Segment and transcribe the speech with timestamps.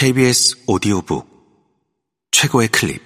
[0.00, 1.28] KBS 오디오북
[2.30, 3.02] 최고의 클립.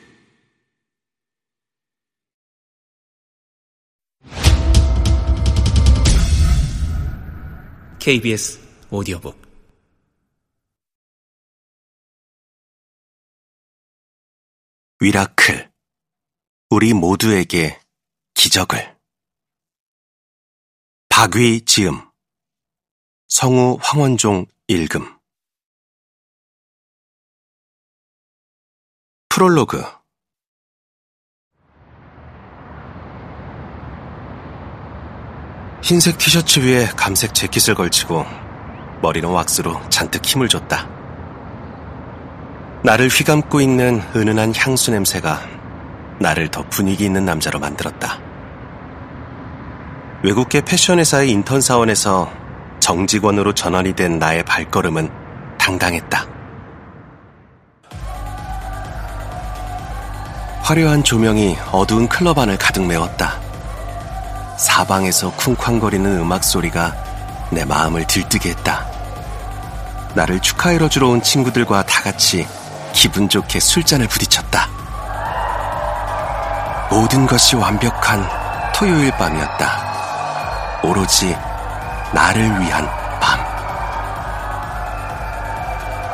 [7.98, 8.60] KBS
[8.92, 9.42] 오디오북.
[15.00, 15.72] 위라클.
[16.70, 17.80] 우리 모두에게
[18.34, 18.96] 기적을.
[21.08, 22.08] 박위 지음.
[23.26, 25.23] 성우 황원종 읽음
[29.34, 29.82] 프롤로그
[35.82, 38.24] 흰색 티셔츠 위에 감색 재킷을 걸치고
[39.02, 40.88] 머리는 왁스로 잔뜩 힘을 줬다.
[42.84, 45.40] 나를 휘감고 있는 은은한 향수 냄새가
[46.20, 48.20] 나를 더 분위기 있는 남자로 만들었다.
[50.22, 52.32] 외국계 패션 회사의 인턴 사원에서
[52.78, 55.10] 정직원으로 전환이 된 나의 발걸음은
[55.58, 56.33] 당당했다.
[60.64, 63.38] 화려한 조명이 어두운 클럽 안을 가득 메웠다.
[64.56, 66.94] 사방에서 쿵쾅거리는 음악 소리가
[67.50, 68.86] 내 마음을 들뜨게 했다.
[70.14, 72.48] 나를 축하해러 주러 온 친구들과 다 같이
[72.94, 74.66] 기분 좋게 술잔을 부딪혔다.
[76.90, 78.26] 모든 것이 완벽한
[78.74, 80.80] 토요일 밤이었다.
[80.82, 81.36] 오로지
[82.14, 82.88] 나를 위한
[83.20, 83.38] 밤.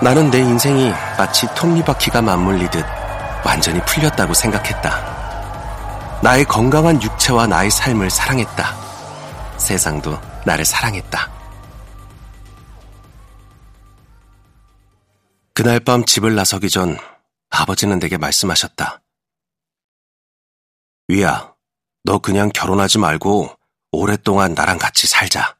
[0.02, 2.99] 나는 내 인생이 마치 톱니바퀴가 맞물리듯
[3.44, 6.20] 완전히 풀렸다고 생각했다.
[6.22, 9.58] 나의 건강한 육체와 나의 삶을 사랑했다.
[9.58, 11.30] 세상도 나를 사랑했다.
[15.54, 16.96] 그날 밤 집을 나서기 전
[17.50, 19.02] 아버지는 내게 말씀하셨다.
[21.08, 21.54] 위야,
[22.04, 23.54] 너 그냥 결혼하지 말고
[23.92, 25.56] 오랫동안 나랑 같이 살자.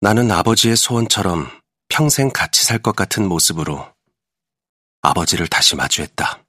[0.00, 1.50] 나는 아버지의 소원처럼
[1.88, 3.90] 평생 같이 살 것 같은 모습으로
[5.04, 6.42] 아버지를 다시 마주했다.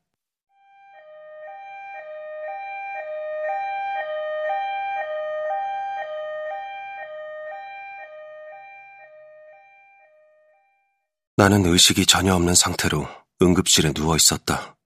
[11.36, 13.06] 나는 의식이 전혀 없는 상태로
[13.42, 14.78] 응급실에 누워 있었다.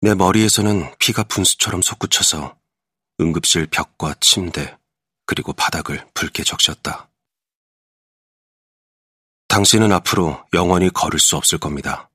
[0.00, 2.56] 내 머리에서는 피가 분수처럼 솟구쳐서
[3.20, 4.78] 응급실 벽과 침대,
[5.26, 7.09] 그리고 바닥을 붉게 적셨다.
[9.50, 12.08] 당신은 앞으로 영원히 걸을 수 없을 겁니다.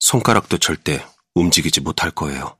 [0.00, 1.04] 손가락도 절대
[1.34, 2.56] 움직이지 못할 거예요.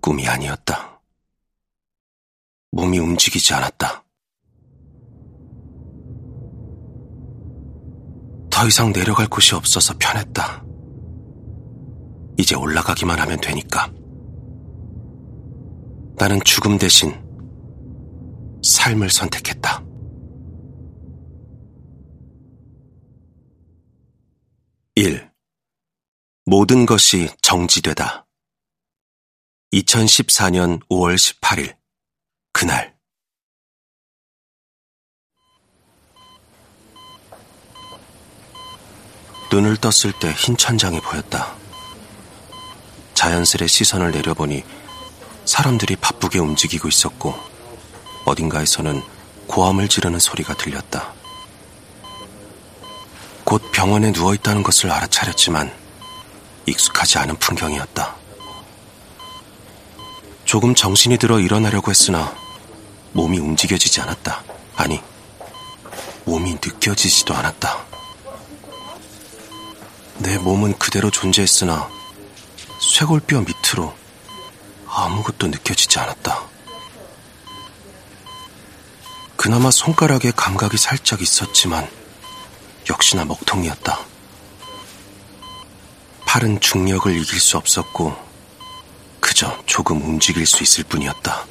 [0.00, 0.98] 꿈이 아니었다.
[2.70, 4.02] 몸이 움직이지 않았다.
[8.50, 10.64] 더 이상 내려갈 곳이 없어서 편했다.
[12.38, 13.92] 이제 올라가기만 하면 되니까.
[16.16, 17.23] 나는 죽음 대신
[18.64, 19.84] 삶을 선택했다.
[24.96, 25.30] 일
[26.46, 28.26] 모든 것이 정지되다.
[29.72, 31.76] 2014년 5월 18일
[32.52, 32.94] 그날
[39.52, 41.56] 눈을 떴을 때 흰 천장이 보였다.
[43.14, 44.64] 자연스레 시선을 내려보니
[45.44, 47.53] 사람들이 바쁘게 움직이고 있었고
[48.24, 49.02] 어딘가에서는
[49.46, 51.12] 고함을 지르는 소리가 들렸다.
[53.44, 55.72] 곧 병원에 누워 있다는 것을 알아차렸지만
[56.66, 58.16] 익숙하지 않은 풍경이었다.
[60.44, 62.34] 조금 정신이 들어 일어나려고 했으나
[63.12, 64.42] 몸이 움직여지지 않았다.
[64.76, 65.00] 아니,
[66.24, 67.84] 몸이 느껴지지도 않았다.
[70.18, 71.88] 내 몸은 그대로 존재했으나
[72.80, 73.94] 쇄골뼈 밑으로
[74.88, 76.53] 아무것도 느껴지지 않았다.
[79.44, 81.86] 그나마 손가락에 감각이 살짝 있었지만
[82.88, 83.98] 역시나 먹통이었다.
[86.24, 88.16] 팔은 중력을 이길 수 없었고
[89.20, 91.44] 그저 조금 움직일 수 있을 뿐이었다.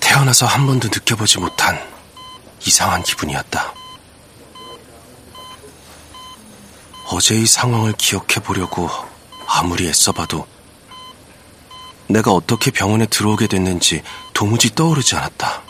[0.00, 1.80] 태어나서 한 번도 느껴보지 못한
[2.66, 3.72] 이상한 기분이었다.
[7.10, 8.90] 어제의 상황을 기억해 보려고
[9.46, 10.48] 아무리 애써봐도
[12.08, 14.02] 내가 어떻게 병원에 들어오게 됐는지
[14.36, 15.62] 도무지 떠오르지 않았다.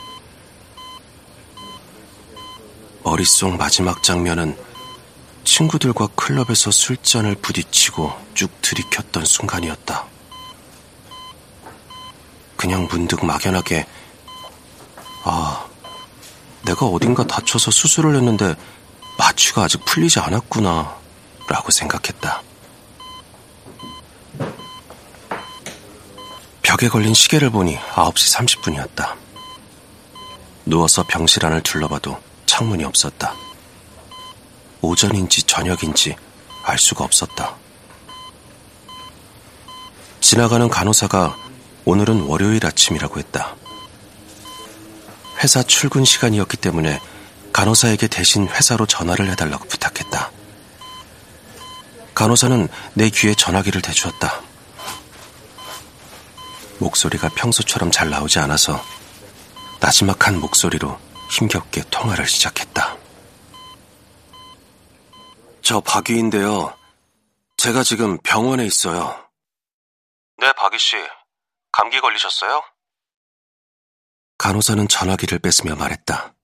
[3.05, 4.59] 머릿속 마지막 장면은
[5.45, 10.05] 친구들과 클럽에서 술잔을 부딪히고 쭉 들이켰던 순간이었다.
[12.57, 13.87] 그냥 문득 막연하게,
[15.23, 15.65] 아,
[16.65, 18.57] 내가 어딘가 다쳐서 수술을 했는데
[19.17, 20.93] 마취가 아직 풀리지 않았구나,
[21.49, 22.43] 라고 생각했다.
[26.77, 29.15] 벽에 걸린 시계를 보니 9시 30분이었다.
[30.67, 33.35] 누워서 병실 안을 둘러봐도 창문이 없었다.
[34.83, 36.17] 오전인지 저녁인지
[36.65, 37.57] 알 수가 없었다.
[40.21, 41.35] 지나가는 간호사가
[41.87, 43.57] 오늘은 월요일 아침이라고 했다.
[45.43, 47.01] 회사 출근 시간이었기 때문에
[47.55, 50.31] 간호사에게 대신 회사로 전화를 해달라고 부탁했다.
[52.15, 54.43] 간호사는 내 귀에 전화기를 대주었다.
[56.81, 58.81] 목소리가 평소처럼 잘 나오지 않아서
[59.81, 60.99] 나지막한 목소리로
[61.31, 62.97] 힘겹게 통화를 시작했다.
[65.63, 66.77] 저 박위인데요.
[67.57, 69.29] 제가 지금 병원에 있어요.
[70.39, 70.97] 네, 박위 씨.
[71.73, 72.63] 감기 걸리셨어요?
[74.39, 76.35] 간호사는 전화기를 뺏으며 말했다.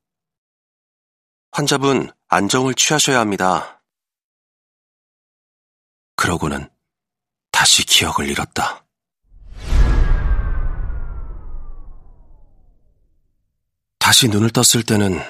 [1.52, 3.82] 환자분, 안정을 취하셔야 합니다.
[6.16, 6.70] 그러고는
[7.50, 8.81] 다시 기억을 잃었다.
[14.12, 15.22] 다시 눈을 떴을 때는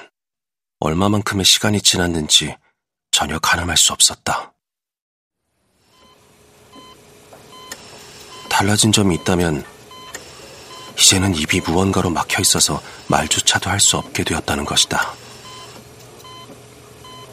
[0.81, 2.53] 얼마만큼의 시간이 지났는지
[3.11, 4.51] 전혀 가늠할 수 없었다.
[8.49, 9.63] 달라진 점이 있다면
[10.99, 15.13] 이제는 입이 무언가로 막혀 있어서 말조차도 할 수 없게 되었다는 것이다.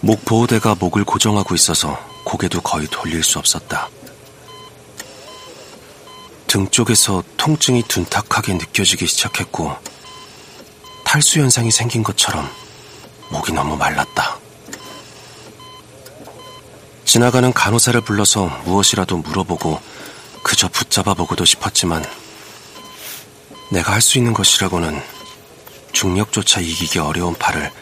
[0.02, 3.90] 목 보호대가 목을 고정하고 있어서 고개도 거의 돌릴 수 없었다.
[6.46, 9.89] 등 쪽에서 통증이 둔탁하게 느껴지기 시작했고,
[11.10, 12.48] 탈수 현상이 생긴 것처럼
[13.30, 14.38] 목이 너무 말랐다.
[17.04, 19.80] 지나가는 간호사를 불러서 무엇이라도 물어보고
[20.44, 22.04] 그저 붙잡아 보고도 싶었지만
[23.72, 25.02] 내가 할 수 있는 것이라고는
[25.90, 27.72] 중력조차 이기기 어려운 팔을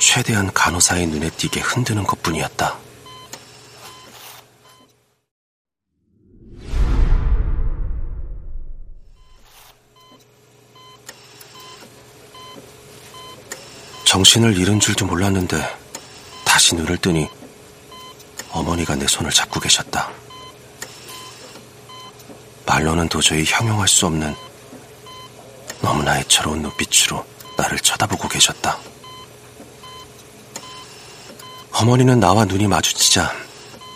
[0.00, 2.76] 최대한 간호사의 눈에 띄게 흔드는 것 뿐이었다.
[14.16, 15.62] 정신을 잃은 줄도 몰랐는데
[16.42, 17.28] 다시 눈을 뜨니
[18.50, 20.10] 어머니가 내 손을 잡고 계셨다.
[22.64, 24.34] 말로는 도저히 형용할 수 없는
[25.82, 27.26] 너무나 애처로운 눈빛으로
[27.58, 28.78] 나를 쳐다보고 계셨다.
[31.72, 33.30] 어머니는 나와 눈이 마주치자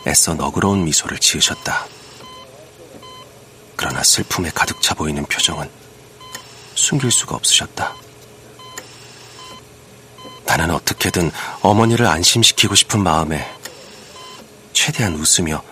[0.07, 1.87] 애써 너그러운 미소를 지으셨다.
[3.75, 5.71] 그러나 슬픔에 가득 차 보이는 표정은
[6.75, 8.10] 숨길 수가 없으셨다.
[10.51, 11.31] 나는 어떻게든
[11.63, 13.49] 어머니를 안심시키고 싶은 마음에
[14.73, 15.63] 최대한 웃으며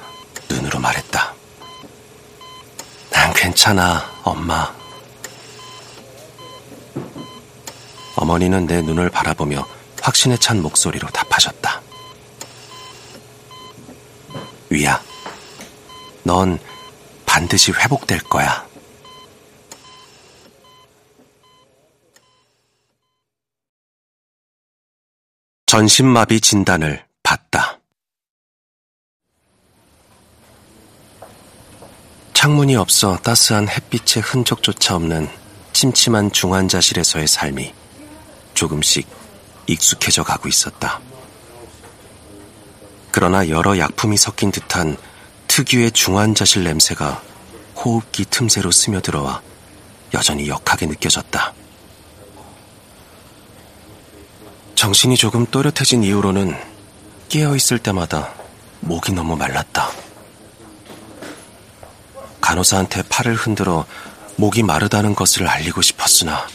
[0.48, 1.34] 눈으로 말했다.
[3.10, 4.72] 난 괜찮아, 엄마.
[8.14, 9.66] 어머니는 내 눈을 바라보며
[10.00, 11.82] 확신에 찬 목소리로 답하셨다.
[14.70, 15.02] 위야,
[16.22, 16.56] 넌
[17.26, 18.67] 반드시 회복될 거야.
[25.68, 27.78] 전신마비 진단을 받다.
[32.32, 35.28] 창문이 없어 따스한 햇빛의 흔적조차 없는
[35.74, 37.74] 침침한 중환자실에서의 삶이
[38.54, 39.06] 조금씩
[39.66, 41.02] 익숙해져 가고 있었다.
[43.10, 44.96] 그러나 여러 약품이 섞인 듯한
[45.48, 47.22] 특유의 중환자실 냄새가
[47.76, 49.42] 호흡기 틈새로 스며들어와
[50.14, 51.57] 여전히 역하게 느껴졌다.
[54.78, 56.56] 정신이 조금 또렷해진 이후로는
[57.30, 58.32] 깨어있을 때마다
[58.78, 59.90] 목이 너무 말랐다.
[62.40, 63.86] 간호사한테 팔을 흔들어
[64.36, 66.46] 목이 마르다는 것을 알리고 싶었으나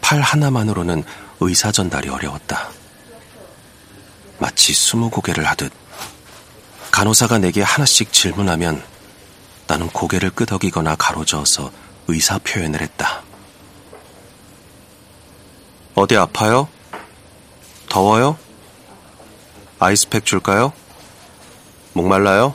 [0.00, 1.04] 팔 하나만으로는
[1.40, 2.70] 의사 전달이 어려웠다.
[4.38, 5.70] 마치 스무 고개를 하듯
[6.90, 8.82] 간호사가 내게 하나씩 질문하면
[9.66, 11.70] 나는 고개를 끄덕이거나 가로저어서
[12.06, 13.22] 의사 표현을 했다.
[15.94, 16.68] 어디 아파요?
[17.88, 18.38] 더워요?
[19.78, 20.72] 아이스팩 줄까요?
[21.92, 22.54] 목말라요?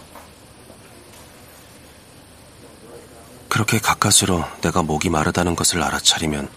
[3.49, 6.49] 그렇게 가까스로 내가 목이 마르다는 것을 알아차리면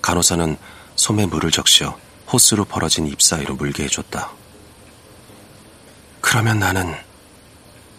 [0.00, 0.56] 간호사는
[0.96, 1.98] 솜에 물을 적셔
[2.32, 4.30] 호스로 벌어진 잎 사이로 물게 해줬다.
[6.20, 6.94] 그러면 나는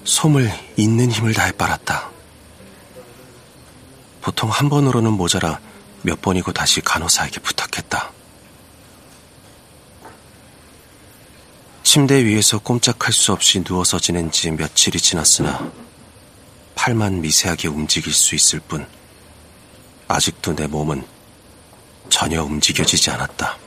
[0.03, 2.09] 솜을 있는 힘을 다해 빨았다.
[4.21, 5.59] 보통 한 번으로는 모자라
[6.03, 8.18] 몇 번이고 다시 간호사에게 부탁했다.
[11.91, 15.72] 침대 위에서 꼼짝할 수 없이 누워서 지낸 지 며칠이 지났으나
[16.75, 18.86] 팔만 미세하게 움직일 수 있을 뿐
[20.08, 21.03] 아직도 내 몸은
[22.08, 23.58] 전혀 움직여지지 않았다.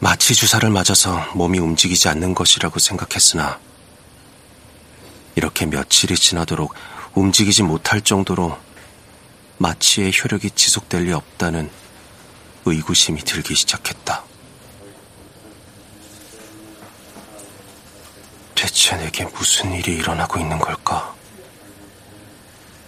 [0.00, 3.58] 마취 주사를 맞아서 몸이 움직이지 않는 것이라고 생각했으나
[5.36, 6.74] 이렇게 며칠이 지나도록
[7.14, 8.58] 움직이지 못할 정도로
[9.56, 11.70] 마취의 효력이 지속될 리 없다는
[12.66, 14.33] 의구심이 들기 시작했다.
[18.74, 21.14] 대체 내게 무슨 일이 일어나고 있는 걸까?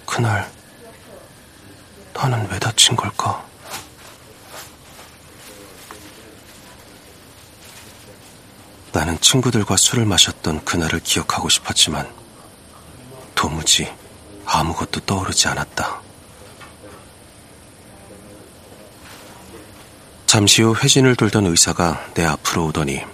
[0.05, 0.51] 그날
[2.13, 3.47] 나는 왜 다친 걸까?
[8.93, 12.13] 나는 친구들과 술을 마셨던 그날을 기억하고 싶었지만
[13.37, 13.89] 도무지
[14.45, 16.01] 아무것도 떠오르지 않았다.
[20.27, 23.05] 잠시 후 회진을 돌던 의사가 내 앞으로 오더니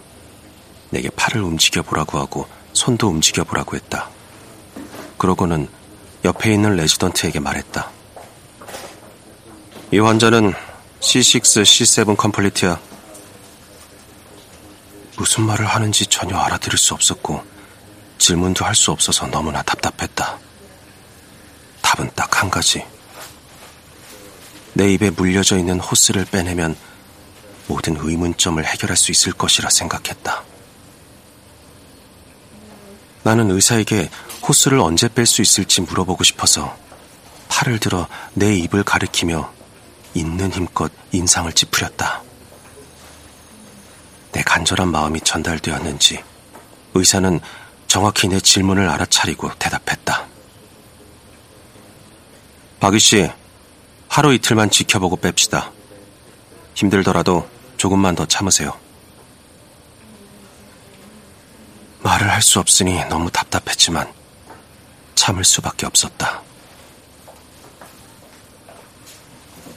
[0.88, 4.08] 내게 팔을 움직여 보라고 하고 손도 움직여 보라고 했다.
[5.18, 5.68] 그러고는
[6.24, 7.90] 옆에 있는 레지던트에게 말했다.
[9.92, 10.54] 이 환자는
[11.00, 12.80] C6, C7 컴플리트야.
[15.16, 17.44] 무슨 말을 하는지 전혀 알아들을 수 없었고
[18.18, 20.38] 질문도 할 수 없어서 너무나 답답했다.
[21.82, 22.84] 답은 딱 한 가지.
[24.72, 26.74] 내 입에 물려져 있는 호스를 빼내면
[27.68, 30.42] 모든 의문점을 해결할 수 있을 것이라 생각했다.
[33.24, 34.10] 나는 의사에게
[34.46, 36.76] 호스를 언제 뺄 수 있을지 물어보고 싶어서
[37.48, 39.52] 팔을 들어 내 입을 가리키며
[40.14, 42.22] 있는 힘껏 인상을 찌푸렸다.
[44.32, 46.22] 내 간절한 마음이 전달되었는지
[46.94, 47.40] 의사는
[47.86, 50.26] 정확히 내 질문을 알아차리고 대답했다.
[52.80, 53.30] 박희 씨,
[54.08, 55.70] 하루 이틀만 지켜보고 뺍시다.
[56.74, 58.76] 힘들더라도 조금만 더 참으세요.
[62.12, 64.12] 말을 할 수 없으니 너무 답답했지만
[65.14, 66.42] 참을 수밖에 없었다.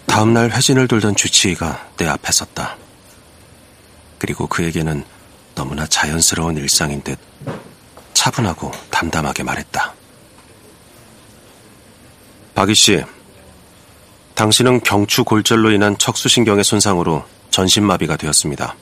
[0.05, 2.75] 다음날 회진을 돌던 주치의가 내 앞에 섰다.
[4.17, 5.05] 그리고 그에게는
[5.53, 7.17] 너무나 자연스러운 일상인 듯
[8.13, 9.93] 차분하고 담담하게 말했다.
[12.55, 13.03] 박희 씨,
[14.33, 18.75] 당신은 경추 골절로 인한 척수신경의 손상으로 전신마비가 되었습니다.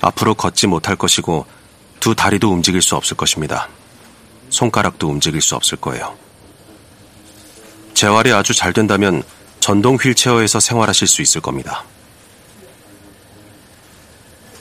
[0.00, 1.46] 앞으로 걷지 못할 것이고
[2.06, 3.68] 두 다리도 움직일 수 없을 것입니다.
[4.50, 6.16] 손가락도 움직일 수 없을 거예요.
[7.94, 9.24] 재활이 아주 잘 된다면
[9.58, 11.82] 전동 휠체어에서 생활하실 수 있을 겁니다.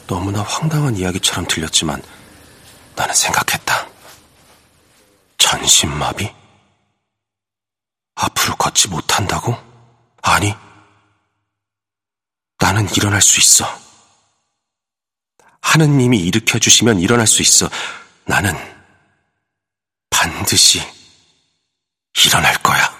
[0.07, 2.01] 너무나 황당한 이야기처럼 들렸지만
[2.95, 3.89] 나는 생각했다.
[5.37, 6.27] 전신마비?
[8.15, 9.55] 앞으로 걷지 못한다고?
[10.23, 10.51] 아니.
[12.57, 13.84] 나는 일어날 수 있어.
[15.65, 17.69] 하느님이 일으켜 주시면 일어날 수 있어.
[18.25, 18.55] 나는
[20.09, 20.79] 반드시
[22.25, 22.94] 일어날 거야.